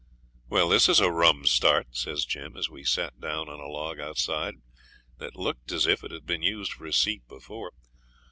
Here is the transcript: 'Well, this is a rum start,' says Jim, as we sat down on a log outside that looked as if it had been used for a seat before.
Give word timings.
'Well, 0.49 0.67
this 0.67 0.89
is 0.89 0.99
a 0.99 1.11
rum 1.11 1.45
start,' 1.45 1.95
says 1.95 2.25
Jim, 2.25 2.57
as 2.57 2.71
we 2.71 2.83
sat 2.83 3.19
down 3.21 3.47
on 3.47 3.59
a 3.59 3.67
log 3.67 3.99
outside 3.99 4.55
that 5.19 5.35
looked 5.35 5.71
as 5.71 5.85
if 5.85 6.03
it 6.03 6.09
had 6.09 6.25
been 6.25 6.41
used 6.41 6.71
for 6.73 6.87
a 6.87 6.91
seat 6.91 7.27
before. 7.27 7.71